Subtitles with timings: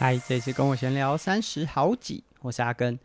[0.00, 2.98] 嗨，这次跟我闲聊三十好几，我是阿根。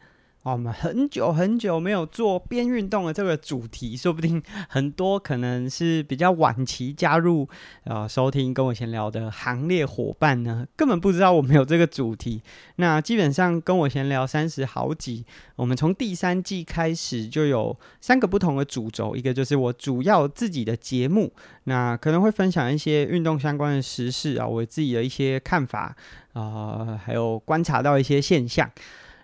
[0.45, 7.49] 我们很久很久没有做边运动的这个主题，说不定很多可能是比较晚期加入
[7.85, 12.43] 呃收听跟我闲聊的行列伙伴呢，根本不知道我们有这个主题。
[12.75, 25.95] 那基本上跟我闲聊三十好几，我们从第三季开始就有三个不同的主轴，一个就是我主要自己的节目，那可能会分享一些运动相关的时事啊，我自己的一些看法
[26.33, 28.69] 啊、还有观察到一些现象。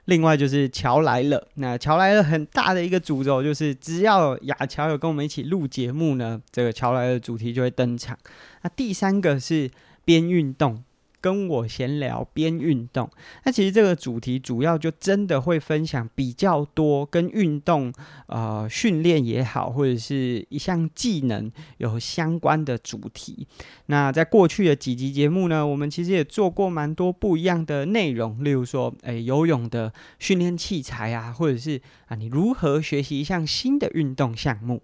[0.05, 8.17] 另外就是乔来了，那乔来了很大的一个诅咒就是，只要雅乔有跟我们一起录节目呢，这个乔来了主题就会登场。
[8.63, 9.69] 那第三个是
[10.03, 10.83] 边运动。
[11.21, 13.07] 跟我闲聊边运动，
[13.45, 17.93] 那其实这个主题主要就真的会分享比较多跟运动
[18.25, 23.47] 呃训练也好，或者是一项技能有相关的主题。
[23.85, 34.81] 那在过去的几集节目呢，我们其实也做过蛮多不一样的内容，例如说，诶，游泳的训练器材啊，或者是啊，你如何学习一项新的运动项目。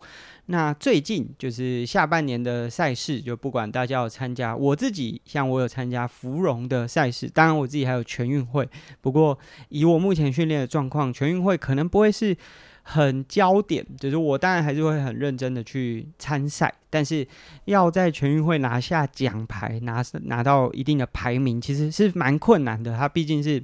[0.49, 8.67] 那最近就是下半年的赛事，就不管大家有参加，我自己像我有参加芙蓉的赛事，当然我自己还有全运会。
[9.01, 9.37] 不过
[9.69, 12.35] 以我目前训练的状况，全运会可能不会是
[12.83, 17.27] 很焦点，就是我当然还是会很认真的去参赛，但是
[17.65, 22.95] 要在全运会拿下奖牌，拿拿到一定的排名，其实是蛮困难的。
[22.95, 23.61] 它毕竟是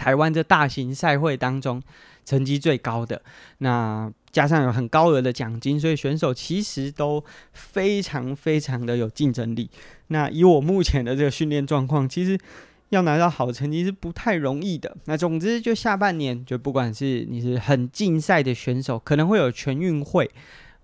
[0.00, 1.82] 台湾这大型赛会当中
[2.24, 3.20] 成绩最高的
[3.58, 4.10] 那。
[4.32, 7.20] 加上有很高额的奖金，所以选手其实都
[7.52, 9.68] 非常非常的有竞争力。
[10.06, 12.38] 那以我目前的这个训练状况，其实
[12.90, 14.96] 要拿到好成绩是不太容易的。
[15.06, 20.30] 那总之，就下半年，就不管是你是很竞赛的选手，可能会有全运会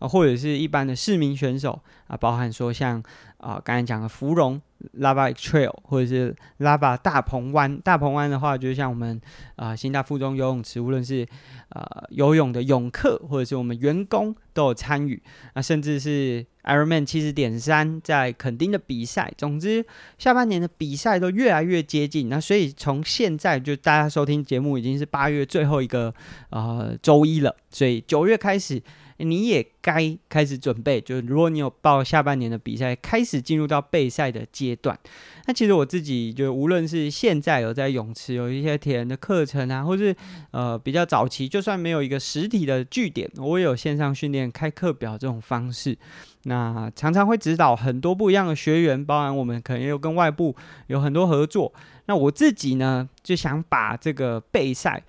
[0.00, 3.00] 啊，或者是一般的市民选手啊，包含说像
[3.38, 4.60] 啊刚才讲的芙蓉。
[4.98, 9.18] Lava Trail，或者是 Lava 大鹏湾，大鹏湾的话，就像我们
[9.56, 11.26] 啊、新大附中游泳池，无论是
[11.70, 15.20] 呃游泳的泳客或者是我们员工都有参与，
[15.54, 19.32] 那甚至是 Ironman 七十点三在垦丁的比赛。
[19.38, 19.84] 总之，
[20.18, 22.28] 下半年的比赛都越来越接近。
[22.28, 26.12] 那所以从现在就大家收听节目已经是八月最后一个
[26.50, 28.80] 呃周一了，所以九月开始。
[29.18, 34.98] 你也该开始准备，就是如果你有报下半年的比赛，开始进入到备赛的阶段。
[35.46, 40.14] 那其实我自己就无论是现在有在泳池有一些铁人的课程啊，或是
[40.50, 45.96] 呃比较早期，就算没有一个实体的据点，我也有线上训练开课表这种方式。
[46.42, 50.54] 那常常会指导很多不一样的学员，包含我们可能也有跟外部
[50.88, 51.72] 有很多合作。
[52.06, 55.02] 那我自己呢，就想把这个备赛。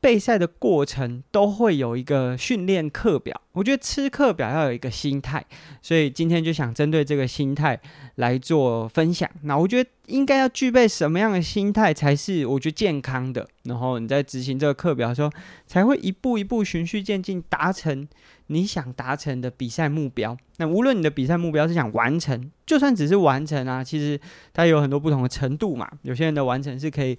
[0.00, 5.44] 备赛的过程都会有一个训练课表，我觉得吃课表要有一个心态，
[5.82, 7.78] 所以今天就想针对这个心态
[8.14, 9.28] 来做分享。
[9.42, 13.46] 那我觉得应该要具备什么样的心态才是我觉得健康的？
[13.64, 15.30] 然后你在执行这个课表的时候，
[15.66, 18.08] 才会一步一步循序渐进达成
[18.46, 20.34] 你想达成的比赛目标。
[20.56, 24.18] 那无论你的比赛目标是想完成，就算只是完成啊，其实
[24.54, 25.86] 它有很多不同的程度嘛。
[26.02, 27.18] 有些人的完成是可以。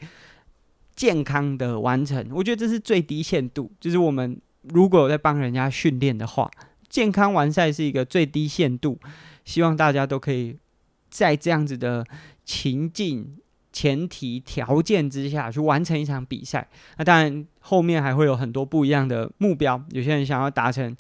[1.02, 3.72] 健康的完成，我觉得这是最低限度。
[3.80, 4.40] 就是我们
[4.70, 6.48] 如果有在帮人家训练的话，
[6.90, 9.00] 健康完赛是一个最低限度。
[9.44, 10.56] 希望大家都可以
[11.10, 12.06] 在这样子的
[12.46, 13.36] 情境、
[13.74, 16.68] 前提、条件之下去完成一场比赛。
[16.98, 19.84] 那当然，后面还会有很多不一样的目标。
[19.90, 20.96] 有些人想要达成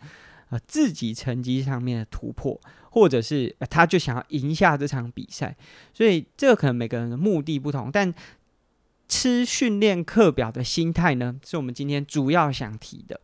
[0.50, 5.56] 呃自己成绩上面的突破，或者是他就想要赢下这场比赛。
[5.94, 8.12] 所以这可能每个人的目的不同，但。
[9.12, 13.20] 吃训练课表的心态呢，是我们今天主要想提的。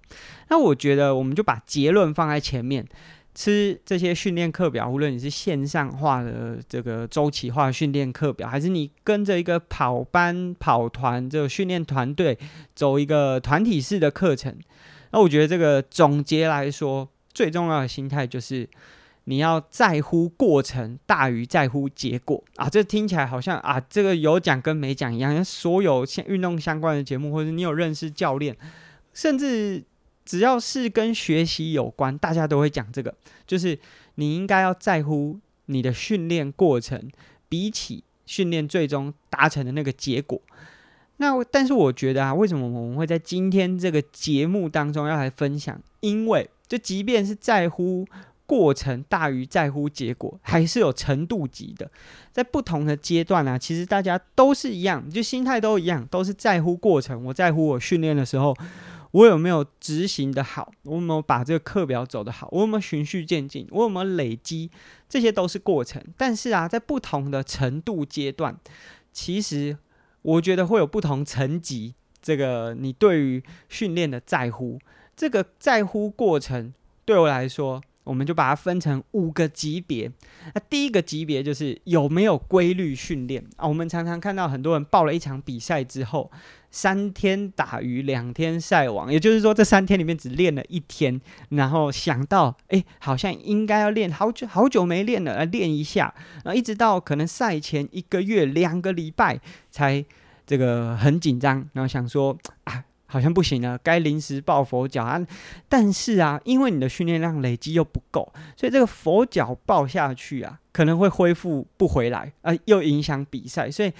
[0.49, 2.85] 那我觉得，我们就把结论放在前面。
[3.33, 12.37] 吃这些训练课表，无论你是线上化的这个周期化训练课表，还是你跟着一个跑班、跑团这个训练团队
[12.75, 14.53] 走一个团体式的课程，
[15.11, 18.67] 那我觉得这个总结来说，最重要的心态就是。
[19.29, 22.69] 你要在乎过程大于在乎结果啊！
[22.69, 25.43] 这听起来好像啊，这个有讲跟没讲一样。
[25.43, 28.55] 所有像运动相关的节目，或者你有认识教练，
[29.13, 29.83] 甚至
[30.23, 33.13] 只要是跟学习有关，大家都会讲这个，
[33.45, 33.77] 就是
[34.15, 37.11] 你应该要在乎你的训练过程，
[37.49, 40.41] 比起训练最终达成的那个结果。
[41.17, 45.77] 那但是我觉得啊，为什么我们会在今天这个节目当中要来分享？
[45.99, 48.07] 因为就即便是在乎。
[48.47, 51.91] 过程大于在乎结果，还是有程度级的。
[52.31, 57.23] 在不同的阶段呢、啊，其实大家都是一样，就心态都一样，都是在乎过程。
[57.25, 58.55] 我在乎我训练的时候，
[59.11, 64.71] 我有没有执行得好，我有没有把这个课表走得好，我有没有循序渐进，我有没有累积，
[65.09, 66.01] 这些都是过程。
[66.15, 68.57] 但是啊，在不同的程度阶段，
[69.11, 69.77] 其实
[70.21, 71.93] 我觉得会有不同层级。
[72.21, 74.79] 这个你对于训练的在乎，
[75.15, 76.73] 这个在乎过程
[77.05, 80.11] 对我来说，我们就把它分成五个级别。
[80.55, 83.67] 那第一个级别就是有没有规律训练啊？
[83.67, 86.31] 我们常常看到很多人报了一场比赛之后，
[86.71, 91.19] 三天打鱼两天晒网，也就是说这三天里面只练了一天，
[91.49, 96.13] 然后想到哎，好像应该要练好久好久没练了，来练一下，
[96.43, 99.39] 然后一直到可能赛前一个月两个礼拜
[99.69, 100.05] 才。
[100.49, 105.19] 这个很紧张，然后想说啊，好像不行了，该临时抱佛脚啊。
[105.67, 113.71] 但是啊，因为你的训练量累积又不够，所以这个佛脚抱下去啊，可能会恢复不回来啊，又影响比赛。
[113.71, 113.91] 所以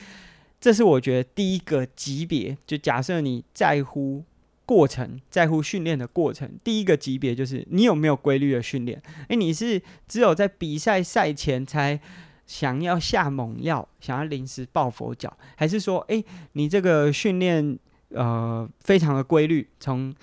[0.62, 2.56] 这是我觉得第一个级别。
[2.68, 4.24] 就假设你在乎
[4.66, 9.02] 过程，在乎训练的过程，第一个级别就是你有没有规律的训练？
[9.30, 12.00] 诶，你是只有在比赛赛前才。
[12.48, 16.24] 想要下猛药，想要临时抱佛脚，还是说，诶，
[16.54, 17.78] 你这个训练
[18.10, 20.14] 呃非常的规律，从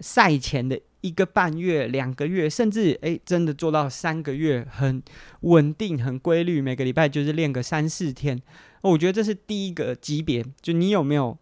[0.00, 5.02] 赛前的一个半月、两个月，甚至诶真的做到三个月，很
[5.40, 8.40] 稳定、很规律，每个礼拜就是练个三四天。
[8.82, 11.36] 我觉得这是第一个级别，就你有没有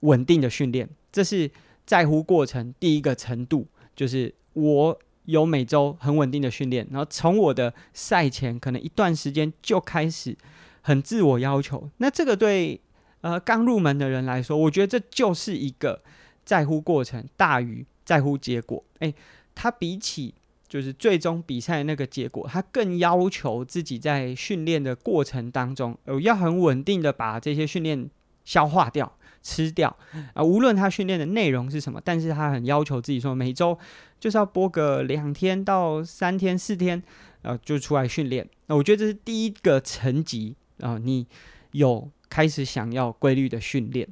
[0.00, 1.50] 稳定的训练，这是
[1.84, 4.98] 在乎过程第一个程度，就是我。
[5.26, 10.36] 有每周很稳定的训练，然后从我的赛前可能一段时间就开始
[10.82, 11.88] 很自我要求。
[11.96, 12.78] 那这个对
[13.24, 16.02] 呃刚入门的人来说，我觉得这就是一个
[16.44, 18.84] 在乎过程大于在乎结果。
[18.98, 19.14] 诶，
[19.54, 20.34] 他比起
[20.68, 28.10] 就是最终比赛那个结果，他更要求自己在训练的过程当中，呃，要很稳定的把这些训练
[28.44, 29.16] 消化掉。
[29.46, 29.94] 吃掉
[30.32, 30.42] 啊！
[30.42, 33.78] 无论他训练的内容是什么，但是他很要求自己说，每周
[34.18, 37.02] 就是要播个两天到三天、四天，
[37.42, 38.48] 呃，就出来训练。
[38.68, 41.26] 那我觉得这是第一个层级啊，你
[41.74, 44.08] 有开始想要规律的训练。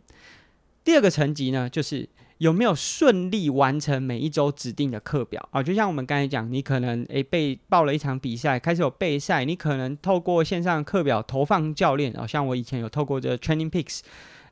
[0.85, 5.63] 第二个层级呢，就是有没有顺利完成每一周指定的课表啊？
[5.63, 14.01] 就像我们刚才讲，你可能诶被报了一场比赛，开始有备赛，你可能透过线上课表投放教练啊，像我以前有透过这个 Training Peaks。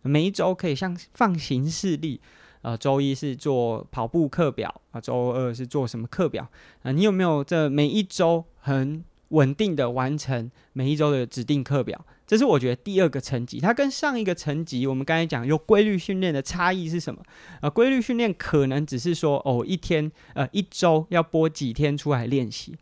[0.02, 2.20] 每一周可以像放行事历，
[2.62, 6.48] 呃，周一是做跑步课表啊，周二是做什么课表
[6.82, 6.92] 啊？
[6.92, 12.06] 你有没有这每一周很稳定的完成每一周的指定课表？
[12.30, 17.20] 这是我觉得第二个层级，它跟上一个层级我们刚才讲有规律训练的差异是什么？
[17.60, 22.76] 呃，规律训练可能只是说哦，一天呃一周要播几天出来练习，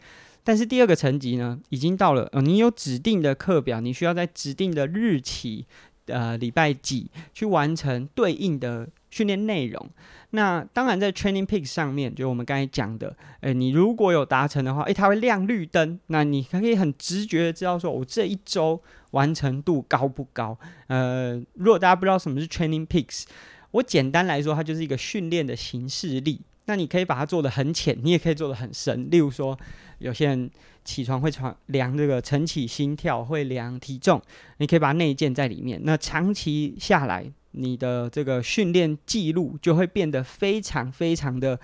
[0.44, 5.64] 但是第二个层级呢，已经到了，呃，你有指定的课表，你需要在指定的日期。
[6.08, 9.90] 呃，礼拜几去完成对应的训练内容？
[10.30, 18.80] 那当然，在 Training Peaks 上面，就我们刚才讲的，诶，你如果有达成的话，诶，它会亮绿灯，那你可以很直觉的知道说，我这一周
[19.10, 20.56] 完成度高不高？
[20.86, 23.24] 呃，如果大家不知道什么是 Training Peaks，
[23.72, 26.40] 我简单来说，它就是一个训练的形式力。
[26.66, 29.08] 那你可以把它做得很浅，你也可以做得很深。
[29.10, 29.58] 例如说，
[30.00, 30.50] 有些人
[30.84, 34.20] 起床会传量这个晨起心跳，会量体重，
[34.58, 35.80] 你可以把它内建在里面。
[35.84, 41.58] 那长期下来，你的这个训练记录就会变得非常非常的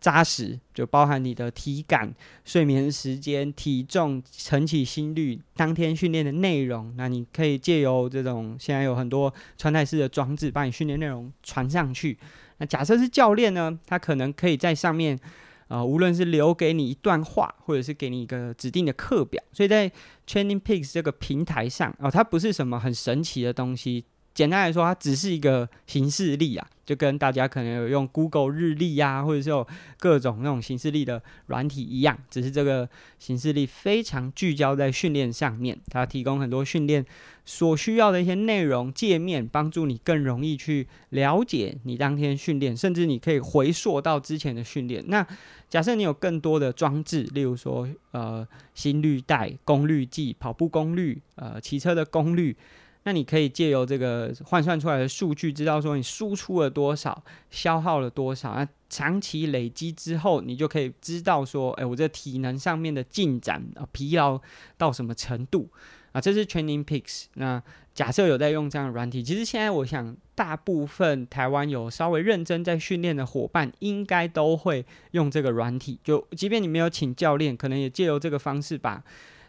[0.00, 2.14] 扎实，就包含你的体感、
[2.44, 6.92] 睡眠时间、体重、晨起心率、当天训练的内容。
[6.96, 12.18] 那你可以借由这种现在有很多穿戴式的装置，把你训练内容传上去。
[12.58, 15.18] 那假设是教练呢，他可能可以在上面，
[15.68, 19.90] 呃，无论是留给你一段话，或者是给你一个指定的课表，所以在
[20.26, 24.04] Training Peaks 这个平台上，哦，它不是什么很神奇的东西。
[24.34, 29.64] 简单来说，它只是一个形式历啊，就跟大家可能有用 Google 日历呀、啊，或者是有
[29.96, 32.88] 各种那种形式历的软体一样，只是这个
[33.20, 37.06] 形式历非常聚焦在训练上面，它提供很多训练
[37.44, 45.04] 所需要的一些内容界面，帮助你更容易去了解你当天训练，甚至你可以回溯到之前的训练。
[45.06, 45.24] 那
[45.70, 52.56] 假设你有更多的装置，例如说呃心率带、功率计、跑步功率、呃骑车的功率。
[53.06, 58.54] 那你可以借由这个换算出来的数据，知道说你输出了多少，消耗了多少。
[58.54, 64.40] 那长期累积之后，你就可以知道说，哎，我这体能上面的进展啊，疲劳
[64.78, 65.68] 到什么程度
[66.12, 66.20] 啊？
[66.20, 67.24] 这是 Training Peaks。
[67.34, 75.98] 那假设有在用这样的软体，其实现在我想，大部分台湾有稍微认真在训练的伙伴，应该都会用这个软体。
[76.02, 79.04] 就即便你没有请教练，可能也借由这个方式把。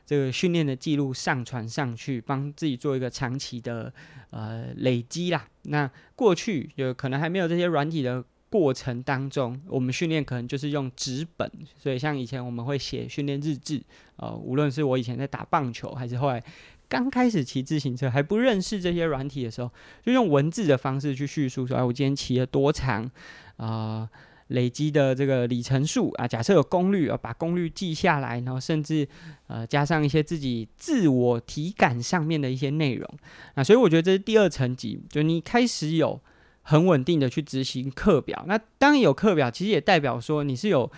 [0.05, 3.91] 这个训练的记录上传上去，帮自己做一个长期的
[4.29, 5.47] 呃累积啦。
[5.63, 13.81] 那过去有可能还没有这些软体的过程当中，我们训练可能就是用纸本，所以像以前我们会写训练日志，
[14.17, 16.41] 呃，无论是我以前在打棒球，还是后来
[16.88, 19.71] 刚开始骑自行车还不认识这些软体的时候，
[20.03, 23.09] 就用文字的方式去叙述说：“哎，我今天骑了多长
[23.57, 24.07] 啊？”
[24.50, 29.08] 累积的这个里程数啊，假设有功率啊，把功率记下来，然后甚至
[29.48, 33.10] 呃加上一些自己自我体感上面的一些内容
[33.56, 36.22] 啊，所以我觉得这是第二层级，就你开始有
[36.62, 38.46] 很稳定的去执行课表。
[38.48, 40.92] 那当然有课表，其实也代表说你是有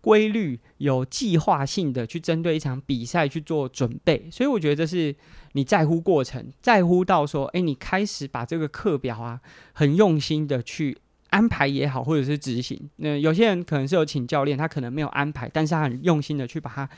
[0.00, 4.30] 规律、有计划性的去针对一场比赛去做准备。
[4.30, 5.14] 所以我觉得这是
[5.52, 9.40] 你在乎过程，在乎到说，哎，你开始把这个课表啊，
[9.74, 10.96] 很用心的去。
[11.34, 16.88] 安排也好，或者是执行，那有些人可能是有请教练，他可能没有安排，但是他很用心的去把它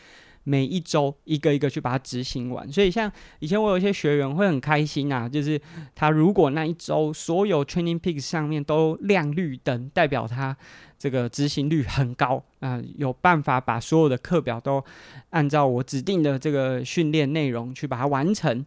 [0.44, 2.70] 每一周一个一个去把它执行完。
[2.70, 5.58] 所以像以前我有一些学员会很开心啊，就是
[5.94, 10.54] 他如果那一周所有 Training Peaks 上面都亮绿灯，代表他
[10.98, 14.84] 这个执行率很高啊，有办法把所有的课表都
[15.30, 18.62] 按照我指定的这个训练内容去把它完成。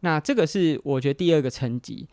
[0.00, 2.08] 那这个是我觉得第二个层级。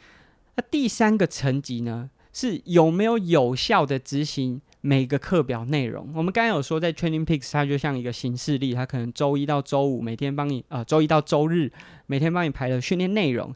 [0.58, 2.10] 那第三个层级呢？
[2.40, 6.08] 是有没有有效的执行每个课表内容？
[6.14, 11.72] 我们刚刚有说，在 Training Peaks 它就像一个行事历，它可能周一到周五每天帮你，呃，周一到周日
[12.06, 13.52] 每天帮你排了训练内容。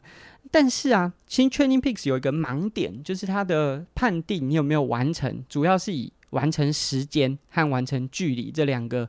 [0.50, 9.08] 但是啊，新 Training Peaks 有一个盲点，就是它的判定你有没有完成，主要是以完成时间和完成距离这两个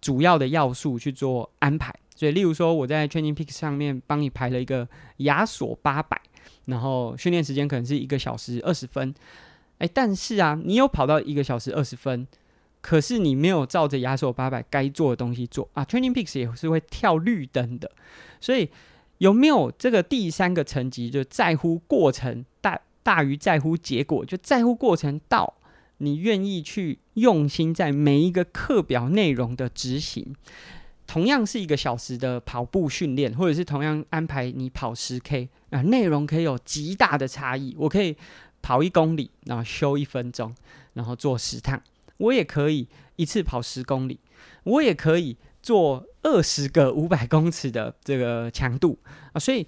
[0.00, 1.92] 主要的要素去做安排。
[2.14, 6.20] 所以，例如说我在 Training Peaks 上面帮你排了一个亚索八百。
[6.68, 9.14] 然后训练时间可能是一个小时二十分，
[9.78, 12.26] 哎，但是啊，你有跑到一个小时二十分，
[12.82, 15.66] 可是你没有照着亚索八百该做的东西做。
[15.72, 17.90] 啊，Training Peaks 也是会跳绿灯的，
[18.38, 18.68] 所以
[19.16, 25.54] 有没有这个第三个层级，就在乎过程大大于在乎结果，就在乎过程到
[25.96, 30.36] 你愿意去用心在每一个课表内容的执行。
[31.08, 37.74] 同样是一个小时的跑步训练，或者是同样安排你跑十 K 啊，内容可以有极大的差异。
[37.78, 38.14] 我可以
[38.60, 40.54] 跑一公里，然后休一分钟，
[40.92, 41.82] 然后做十趟。
[42.18, 42.86] 我也可以
[43.16, 44.20] 一次跑十公里，
[44.64, 48.98] 我也可以做二十个五百公尺的这个强度
[49.32, 49.40] 啊。
[49.40, 49.66] 所以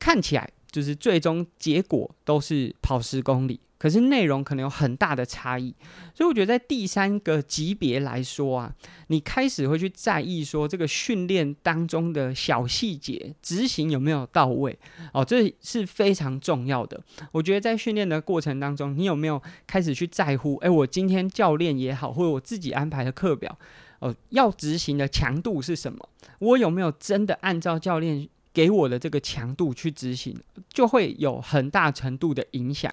[0.00, 3.60] 看起来就是最终结果都是跑十公里。
[3.84, 5.74] 可是内容可能有很大的差异，
[6.14, 8.74] 所以我觉得在第三个级别来说啊，
[9.08, 14.78] 你开始会去在意说这个训练当中的小细节执行有没有到位
[15.12, 16.98] 哦，这是非常重要的。
[17.30, 20.56] 我觉得在训练的过程当中，你有没有开始去在乎？
[20.62, 23.54] 诶，我今天教练也好，或者我自己安排的课表
[23.98, 26.08] 哦，要执行的强度是什么？
[26.38, 30.34] 我有没有真的按照教练给我的这个强度去执行，
[30.72, 32.90] 就会有很大程度的影响。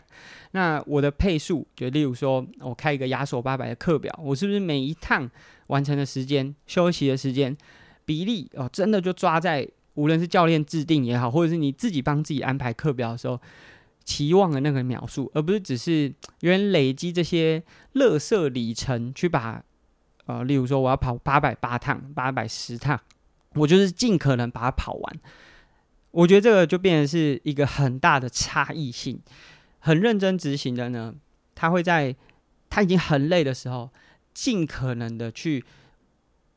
[0.51, 5.30] 那我的配速，就例如说，我开一个亚索八百的课表，我是不是每一趟
[5.68, 7.56] 完成的时间、休息的时间
[8.06, 13.39] 比例哦，真的就抓在无论是教练制定也好，或者是你自己帮自己安排课表的时候，
[14.03, 17.62] 期望的那个秒数，而不是只是有人累积这些
[17.94, 19.63] 乐色里程去把，
[20.25, 23.00] 呃，例如说我要跑八百八趟、八百十趟，
[23.53, 25.20] 我就是尽可能把它跑完。
[26.12, 29.18] 我觉得这个就变成是一个很大的差异性，
[29.80, 31.15] 很认真执行的呢，
[31.56, 32.13] 他会在
[32.70, 33.89] 他已经很累的时候，
[34.34, 35.63] 尽可能的去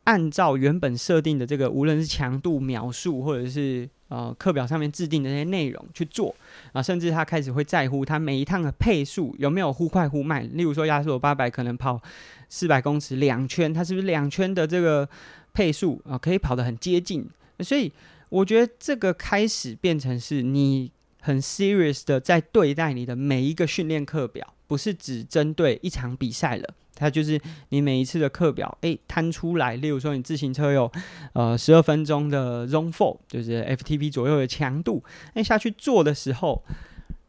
[0.04, 6.34] 按照原本设定的这个，无论是强度描述，或者是呃课表上面制定的那些内容去做
[6.73, 10.49] 啊，甚至他开始会在乎他每一趟的配速有没有忽快忽慢。
[10.52, 12.02] 例如说，亚索八百可能跑
[12.49, 15.08] 四百公尺两圈，他是不是两圈的这个
[15.52, 17.25] 配速啊可以跑得很接近？
[17.61, 17.92] 所以。
[18.34, 26.74] 我觉得这个开始变成是你很 serious 的在对待你的每一个训练课表，不是只针对一场比赛了。
[26.96, 29.76] 它就是你每一次的课表，诶，摊出来。
[29.76, 30.90] 例如说，你自行车有
[31.34, 36.64] 呃十二分钟的 Zone Four，就是 FTP 左右的强度，那下去做的时候，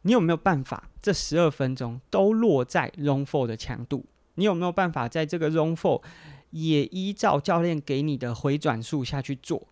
[0.02, 4.04] 你有没有办法这十二分钟都落在 Zone Four 的强度？
[4.34, 6.02] 你有没有办法在这个 Zone Four
[6.50, 9.68] 也依照教练给你的回转数下去做？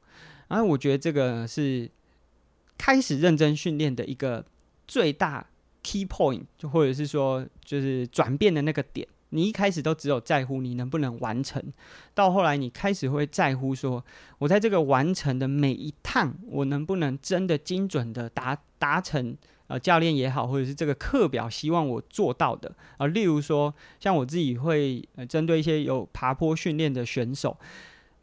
[0.54, 1.90] 然后我觉得这个是
[2.78, 4.44] 开始认真训练的一个
[4.86, 5.44] 最大
[5.82, 9.04] key point，就或者是说就是转变的那个点。
[9.30, 11.60] 你一开始都只有在乎你能不能完成，
[12.14, 14.04] 到后来你开始会在乎说，
[14.38, 19.36] 我在这个完成的每一趟，我能不能真的精准的达达成？
[19.66, 27.58] 呃，教练也好，或者是这个课表希望我做到的啊、例如说，像我自己会呃针对一些有爬坡训练的选手。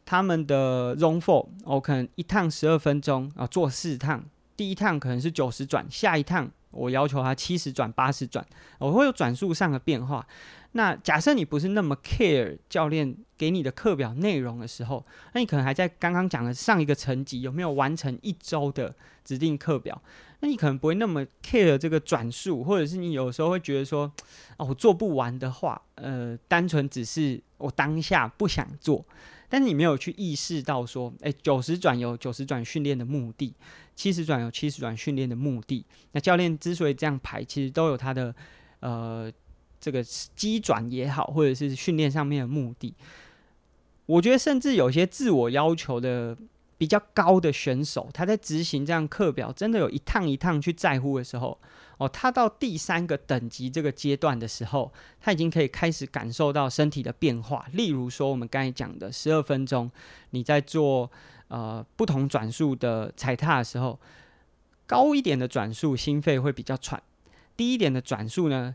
[0.04, 4.24] 他们的 Zone 4，我可能一趟十二分钟啊，做四趟。
[4.56, 8.44] 第一趟可能是九十转，下一趟我要求他七十转、八十转，
[8.78, 10.26] 我会有转速上的变化。
[10.72, 15.04] 那假设你不是那么 care 教练给你的课表内容的时候，
[15.34, 18.94] 那你可能还在刚刚讲的上一个层级有没有完成一周的
[19.24, 20.00] 指定课表？
[20.40, 24.10] 那你可能不会那么 care 这个转速，或者是你有时候会觉得说，
[24.56, 29.04] 哦，我做不完的话，呃，单纯只是我当下不想做，
[29.52, 33.54] 但是你没有去意识到说，诶，九十转有九十转训练的目的，
[33.94, 35.84] 七十转有七十转训练的目的。
[36.12, 38.34] 那教练之所以这样排，其实都有他的
[38.80, 39.30] 呃。
[39.84, 42.94] 这个机转也好，或者是训练上面的目的，
[44.06, 46.38] 我觉得甚至有些自我要求的
[46.78, 51.58] 比较高的选手，他在执行这样课表，真的有一趟一趟去在乎的时候，
[52.02, 57.64] 哦，他到第三个等级这个阶段的时候，他已经可以开始感受到身体的变化。
[57.72, 59.88] 例如说，我们刚才讲的十二分钟，
[60.30, 61.08] 你在做
[61.46, 64.00] 呃不同转速的踩踏的时候，
[64.84, 66.98] 高一点的转速，心肺会比较喘；
[67.56, 68.74] 低一点的转速呢，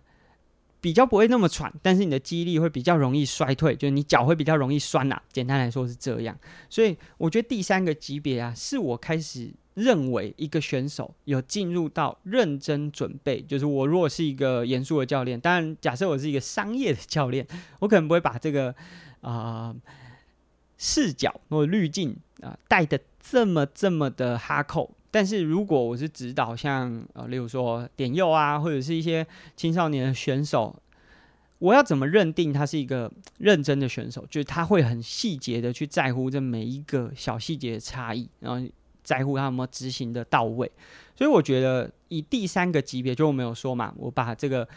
[0.80, 5.24] 比较不会那么喘，但是你的肌力会比较容易衰退，就是你脚会比较容易酸呐、啊。
[5.34, 6.38] 简单来说是这样，
[6.70, 13.40] 所以我觉得第三个级别啊，是我开始认为一个选手有进入到认真准备。
[13.40, 17.46] 就是我如果是一个严肃的教练，当然假设我是一个商业的教练，
[17.80, 18.74] 我可能不会把这个
[19.22, 19.76] 啊、
[20.80, 24.96] 视角或滤镜啊带得这么这么的哈扣。
[25.12, 30.76] 但是如果我是指导像呃，例如说点右啊，或者是一些青少年的选手，
[31.60, 34.26] 我要怎么认定他是一个认真的选手？
[34.30, 38.68] 就是他会很细节的去在乎这每一个小细节的差异，然后
[39.08, 40.70] 在乎他有没有执行的到位。
[41.16, 44.68] 所以我觉得以第三个级别，就我没有说嘛，我把这个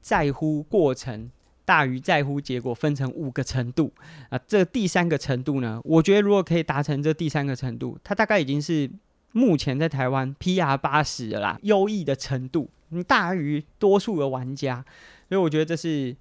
[0.00, 1.28] 在乎过程
[1.64, 3.92] 大于在乎结果分成五个程度
[4.28, 8.88] 啊，这第三个程度呢，我觉得如果可以达成这第三个程度，它大概已经是。
[9.32, 14.84] 目前在台湾 PR 八十的啦，优异的程度，你大于多数的玩家，
[15.28, 16.16] 所以我觉得这是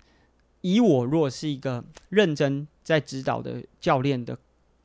[0.62, 4.38] 以我若是一个认真在指导的教练的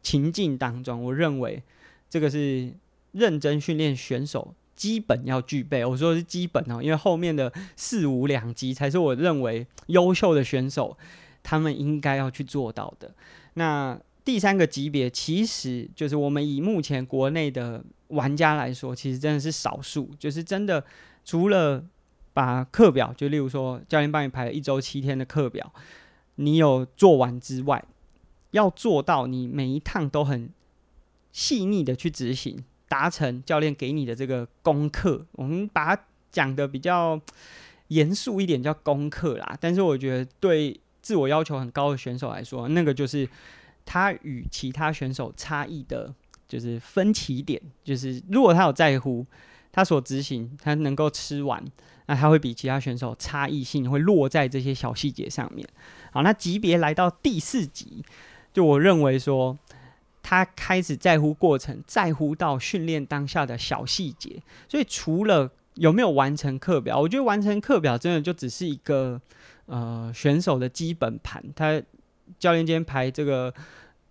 [0.02, 1.62] 情境当中，我认为
[2.08, 2.72] 这个是
[3.12, 5.84] 认真训练选手基本要具备。
[5.84, 10.96] 我说的是基本哦，因为后面的四五两级才是我认为优秀的选手
[11.42, 13.14] 他们应该要去做到的。
[13.54, 17.84] 那第三个级别其实就是我们以目前国内的。
[18.08, 20.84] 玩家来说，其实真的是少数，就是真的
[21.24, 21.82] 除了
[22.32, 25.72] 把课表，就例如说教练帮你排了一周七天的课表，
[26.36, 27.82] 你有做完之外，
[28.52, 30.48] 要做到你每一趟都很
[31.34, 35.26] 细腻的去执行，达成教练给你的这个功课。
[35.32, 37.20] 我们把它讲的比较
[37.88, 39.54] 严肃一点，叫功课啦。
[39.60, 43.28] 但是我觉得对自我要求很高的选手来说，那个就是
[43.84, 46.14] 他与其他选手差异的。
[46.46, 49.26] 就是分歧点，就是如果他有在乎
[49.72, 51.64] 他所执行，他能够吃完，
[52.06, 55.66] 那他会比其他选手差异性会落在这些小细节上面。
[56.12, 58.04] 好，那级别来到第四级，
[58.52, 59.58] 就我认为说，
[60.24, 64.42] 他开始在乎过程，在乎到训练当下的小细节。
[64.68, 69.20] 所以除了有没有完成课表，我觉得完成课表真的就只是一个
[69.66, 71.40] 呃选手的基本盘。
[71.54, 71.80] 他
[72.40, 73.54] 教练今天排这个。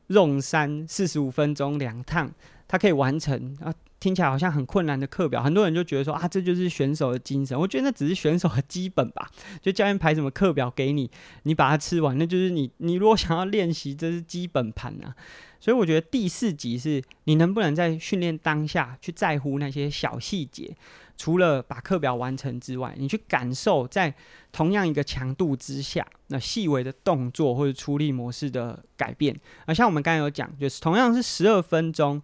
[0.07, 2.29] 用三四十五分钟两趟，
[2.67, 7.57] 他可以完成啊，听起来好像很困难的课表，很多人就觉得说啊，这就是选手的精神。
[7.57, 11.09] 我觉得那只是选手的基本吧，就教练排什么课表给你，
[11.43, 12.69] 你把它吃完，那就是你。
[12.79, 15.15] 你如果想要练习，这是基本盘啊。
[15.57, 20.75] 所以我觉得第四级是你能不能在训练当下去在乎那些小细节。
[21.15, 24.13] 除了把课表完成之外，你去感受在
[24.51, 29.39] 同样一个强度之下，那细微的动作或者出力模式的改变。
[29.65, 32.21] 而像我们刚才有讲，就是同样是十二分钟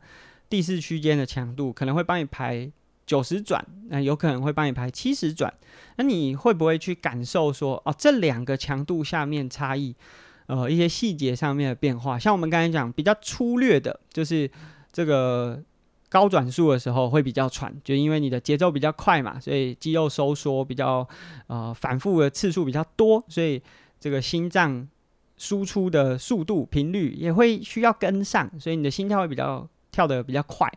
[0.49, 2.69] 第四区间的强度，可能会帮你排
[3.05, 5.53] 九十转，那有可能会帮你排七十转。
[5.97, 9.95] 那你会不会去感受说，哦，这两个强度下面差异，
[10.47, 12.17] 呃，一些细节上面的变化？
[12.17, 14.49] 像我们刚才讲比较粗略的，就是
[14.91, 15.63] 这个。
[16.11, 21.07] 高转速的时候会比较喘，就因为你的节奏比较快嘛，所以肌肉收缩比较
[21.45, 23.61] 呃反复的次数比较多，所以
[23.99, 24.89] 这个心脏
[25.37, 30.71] 输出的速度频率也会需要跟上，所以你的心跳会比较跳得比较快，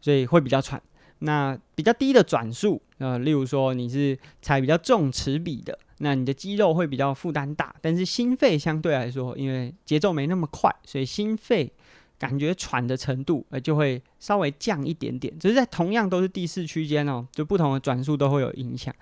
[0.00, 0.80] 所以会比较喘。
[1.18, 11.70] 那比较低的转速，呃，例如说你是踩比较重齿比的，那你的肌肉会比较负担大，但是心肺相对来说，因为节奏没那么快，所以心肺。
[12.18, 15.36] 感觉喘的程度，呃，就会稍微降一点点。
[15.40, 18.94] 只是在同样都是第四区间哦，就不同的转速都会有影响。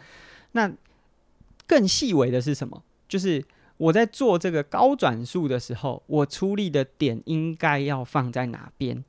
[0.52, 0.72] 那
[1.66, 2.82] 更细微的是什么？
[3.06, 3.44] 就是
[3.76, 9.04] 我在做这个高转速的时候，我出力的点应该要放在哪边？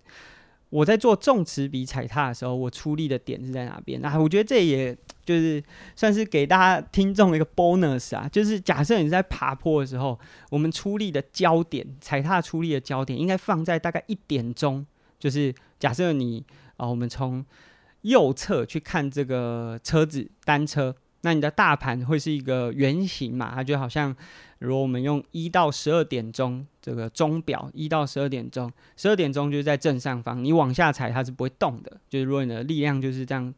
[0.71, 4.01] 我在做重池比踩踏的时候，我出力的点是在哪边？
[4.01, 5.63] 那我觉得这也就是
[5.95, 14.84] 算是给大家听众一个 bonus 啊，就是假设你在爬坡的时候，我们出力的焦点，踩踏出力的焦点应该放在大概一点钟，
[15.19, 16.43] 就是假设你
[16.77, 17.45] 啊，我们从
[18.01, 20.95] 右侧去看这个车子单车。
[21.21, 23.51] 那你的大盘会是一个圆形嘛？
[23.53, 24.15] 它就好像，
[24.60, 31.95] 如果我们用一到十二点钟这个钟表，一到十二点钟，十二点钟就是在正上方，你往下踩它是不会动的。
[32.10, 33.53] 就是如果你的力量就是这样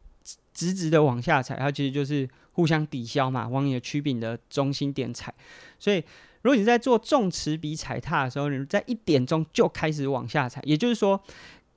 [0.53, 5.33] 直直的往下踩，它其实就是互相抵消嘛，往你的曲柄的中心点踩。
[5.79, 6.03] 所以，
[6.41, 11.21] 如果你在做重持比踩踏的时候，你在一点钟就开始往下踩，也就是说，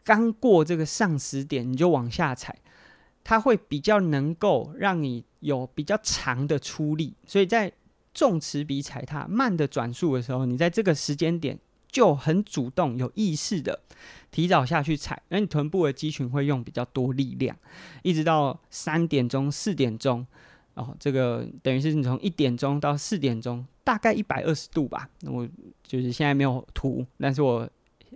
[0.03, 2.57] 刚过这个上十点你就往下踩。
[3.29, 7.73] 它会比较能够让你有比较长的出力，所以在
[8.15, 11.59] 重持比踩踏慢的转速的时候，你在这个时间点
[11.91, 13.81] 就很主动、有意识的
[14.31, 17.57] 提早下去踩，那你臀部的肌群会用比较多力量，
[18.05, 20.25] 一直到三点钟、四点钟
[20.75, 25.11] 哦，这个等于是你从一点钟到四点钟，大概一百二十度吧。
[25.25, 25.45] 我
[25.83, 27.69] 就是现在没有图，但是我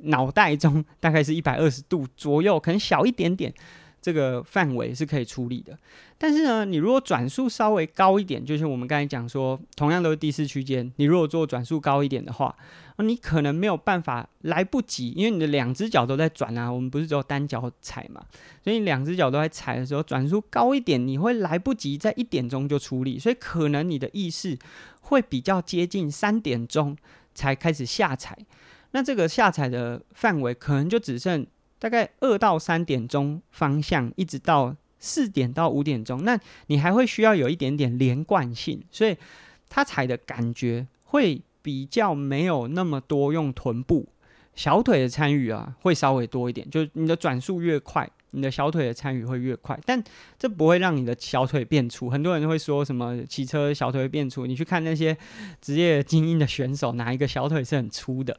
[0.02, 3.52] 脑袋中大概是一百二十度左右，可能小一点点。
[4.02, 5.78] 这个范围是可以出力的，
[6.16, 12.56] 但是呢，你如果转速稍微高一点，就是我们刚才讲说，同样都是第四区间，你如果做转速高一点的话，
[12.98, 18.22] 你可能没有办法来不及，因为你的两只脚都在转啊，我们不是只有单脚踩嘛，
[18.64, 24.58] 所以你两只脚都在踩的时候，转速高一点，你会来不及在一点钟就出力，所以可能你的意识
[25.02, 26.96] 会比较接近三点钟
[27.34, 28.38] 才开始下踩，
[28.92, 31.46] 那这个下踩的范围可能就只剩。
[31.80, 39.16] 大概二到三点钟方向，一直到四点到五点钟，那你还会需要有一点点连贯性，所以
[39.68, 44.06] 它踩的感觉会比较没有那么多用臀部、
[44.54, 46.68] 小腿的参与啊，会稍微多一点。
[46.70, 50.02] 就是你的转速越快，你的小腿的参与会越快，但
[50.38, 52.10] 这不会让你的小腿变粗。
[52.10, 55.16] 很多人会说什么骑车小腿会变粗，你去看那些
[55.62, 58.38] 职业精英的选手，哪一个小腿是很粗的？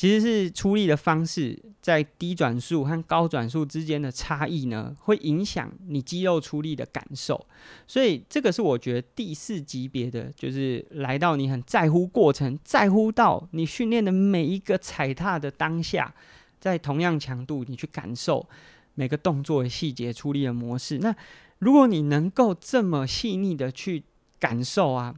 [0.00, 7.46] 其实是出力的方式，在低转速和高转速之间的差异呢，会影响你肌肉出力的感受。
[7.86, 16.14] 所以这个是我觉得第四级别的，就是来到你很在乎过程，在乎到你训练的每一个踩踏的当下，
[16.58, 18.48] 在同样强度，你去感受
[18.94, 20.96] 每个动作的细节、出力的模式。
[21.00, 21.14] 那
[21.58, 24.02] 如果你能够这么细腻的去
[24.38, 25.14] 感受啊，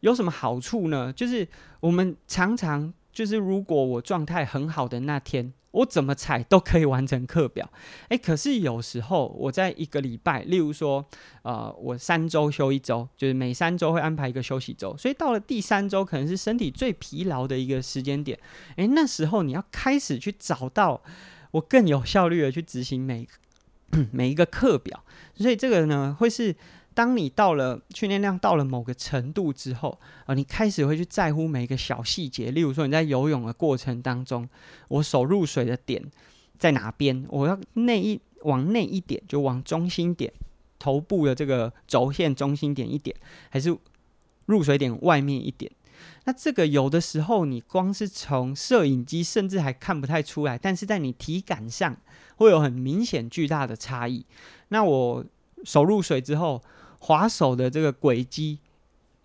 [0.00, 1.12] 有什么好处呢？
[1.12, 1.46] 就是
[1.80, 2.94] 我们常常。
[3.12, 7.70] 就是如果我状态很好的那天，我怎么踩都可以完成课表。
[8.08, 11.04] 诶，可是有时候我在一个礼拜，例如说，
[11.42, 18.38] 呃，我三周休一周，就是每三周会安排一个休息周，所以到了第三周可能是身体最疲劳的一个时间点。
[18.76, 21.02] 诶，那时候你要开始去找到
[21.52, 23.28] 我更有效率的去执行每
[24.10, 26.56] 每一个课表，所以这个呢会是。
[26.94, 32.50] 当你到了训练量到了某个程度之后，啊、呃，你开始会去在乎每一个小细节。
[32.50, 34.48] 例如说，你在游泳的过程当中，
[34.88, 36.02] 我手入水的点
[36.58, 37.24] 在哪边？
[37.28, 40.32] 我要内一往内一点，就往中心点，
[40.78, 43.16] 头部的这个轴线中心点一点，
[43.48, 43.76] 还是
[44.46, 45.70] 入水点外面一点？
[46.24, 51.96] 那这个有的时候你光是从摄影机甚至还看不太出来，但是在你体感上
[52.36, 54.26] 会有很明显巨大的差异。
[54.68, 55.24] 那我
[55.64, 56.62] 手入水之后。
[57.02, 58.58] 滑手的这个轨迹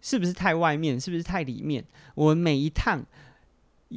[0.01, 0.99] 是不是太外面？
[0.99, 1.83] 是不是太里面？
[2.15, 3.05] 我每一趟，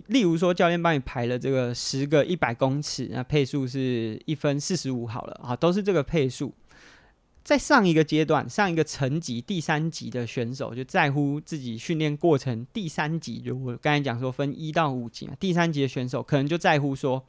[0.08, 6.52] 例如说教练帮你排了这个十个一百公尺，那配速是一分四十五好了啊，都是这个配速。
[7.50, 17.20] 在上一个阶段，上一个层级第三级的选手就在乎自己训练过程第三级，就我刚才讲说分一到五级嘛，第三级的选手可能就在乎说，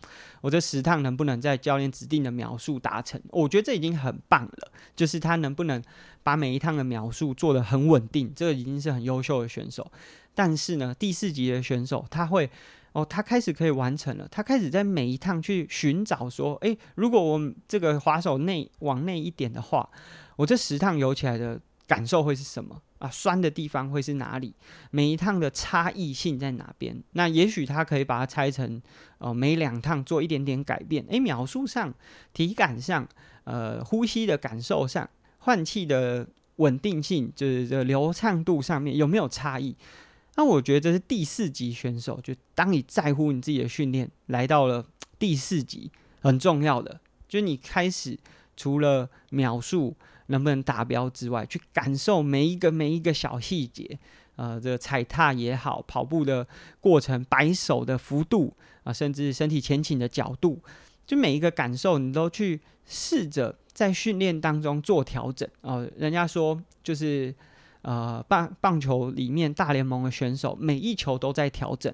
[0.42, 3.20] 我这十趟能不能在教练指定的秒数达成？
[3.30, 5.82] 我觉得这已经很棒了，就是他能不能
[6.22, 9.92] 把每一趟的秒数做得很稳定，这个已经是很优秀的选手。
[10.36, 12.48] 但是呢，第四级的选手他会。
[12.94, 14.28] 哦，他开始可以完成了。
[14.30, 19.90] 他开始在每一趟去寻找说，诶，如果我这个滑手内往内一点的话，
[20.36, 23.10] 我这十趟游起来的感受会是什么啊？
[23.10, 24.54] 酸的地方会是哪里？
[24.90, 27.02] 每一趟的差异性在哪边？
[27.14, 28.82] 那也许他可以把它拆成，
[29.20, 31.06] 呃，每两趟做一点点改变。
[31.10, 31.94] 诶，秒数上、
[32.34, 33.08] 体感上、
[33.46, 36.28] 呃，呼吸的感受上、换气的
[36.58, 39.76] 稳定性，就是这流畅度上面有没有差异？
[40.36, 44.86] 那我觉得这是第四级选手，就当你在乎你自己的训练来到了
[45.20, 45.92] 第四级，
[46.22, 48.18] 很重要的，就是你开始
[48.56, 49.96] 除了秒数
[50.28, 54.00] 能不能达标之外，去感受每一个每一个小细节，
[54.38, 56.48] 呃，这个踩踏也好，跑步的
[56.80, 60.60] 过程，摆手的幅度啊，甚至身体前倾的角度，
[61.06, 65.48] 就每一个感受，你都去试着在训练当中做调整。
[65.60, 67.36] 哦、人家说就是
[67.82, 71.94] 呃棒棒球里面大联盟的选手每一球都在调整，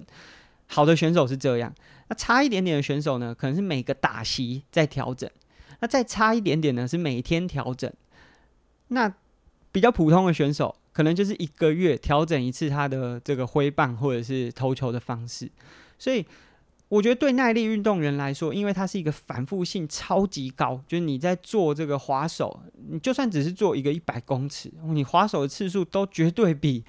[0.66, 1.74] 好的选手是这样。
[2.08, 5.28] 那差一点点的选手呢，可能是每个打席在调整。
[5.80, 7.92] 那再差一点点呢，是每天调整。
[8.88, 9.14] 那
[9.70, 15.50] 比较普通的选手，可能就是一个月调整一次他的这个挥棒或者是投球的方式。
[15.98, 16.24] 所以
[16.88, 26.82] 我觉得对耐力运动员来说，因为它是一个反复性超级高，就是你在做这个滑手，你就算只是做一个一百公尺，你滑手的次数都绝对比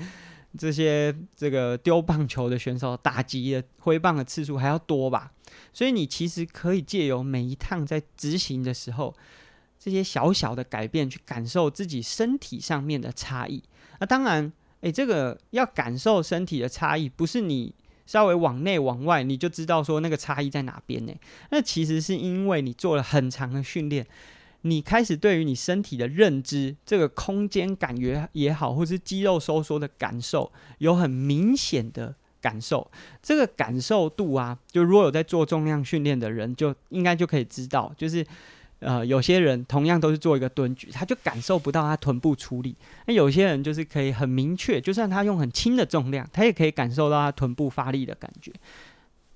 [0.57, 5.31] 这些这个丢棒球的选手打击的挥棒的次数还要多吧。
[5.73, 9.13] 所以你其实可以借由每一趟在执行的时候，
[9.77, 13.62] 这些小小的改变，去感受自己身体上面的差异。
[13.99, 17.73] 那当然，诶，这个要感受身体的差异，不是你
[18.10, 21.13] 稍微往内往外，你就知道说那个差异在哪边呢？
[21.52, 24.04] 那其实是因为你做了很长的训练，
[24.62, 32.15] 你开始对于你身体的认知，这个空间感觉也好，或是肌肉收缩的感受，有很明显的。
[32.41, 32.89] 感受
[33.22, 38.26] 这个感受度啊，就如果有在做重量训练的人，就应该就可以知道，就是
[38.80, 42.74] 呃，有些人同样都是做一个蹲举，他就感受不到他臀部出力；
[43.08, 48.52] 那有些人就是可以很明确，就算他用很轻的重量，他也可以感受到他臀部发力的感觉。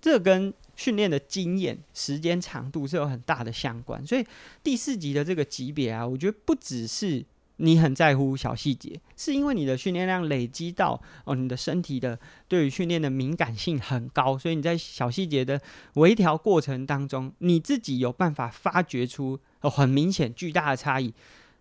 [0.02, 4.06] 这跟训练的经验、时间长度是有很大的相关。
[4.06, 4.26] 所以
[4.64, 7.24] 第四级的这个级别啊，我觉得不只是。
[7.63, 15.62] 你很在乎小细节，是因为你的训练量累积到哦，你的身体的对于训练的敏感性很高，所以你在小细节的
[15.93, 21.13] 微调过程当中，你自己有办法发掘出哦很明显巨大的差异。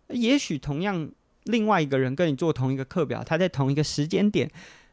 [0.09, 1.09] 也许同样
[1.45, 4.51] 另外一个人跟你做同一个课表，他在同一个时间点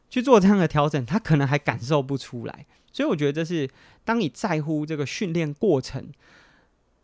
[0.08, 2.66] 去做这样的调整，他可能还感受不出来。
[2.92, 3.68] 所以我觉得这是
[4.04, 6.08] 当你在乎这个训练过程